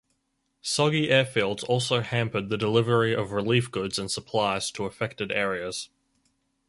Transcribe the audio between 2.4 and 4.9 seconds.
the delivery of relief goods and supplies to